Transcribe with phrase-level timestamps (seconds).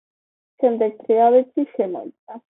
[0.61, 2.39] შემდეგ თრიალეთში შემოიჭრა.